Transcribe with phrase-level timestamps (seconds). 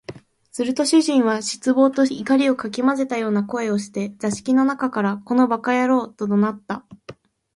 [0.51, 6.83] すると主人は失望と怒りを掻き交ぜたような声をして、座敷の中から「この馬鹿野郎」と怒鳴った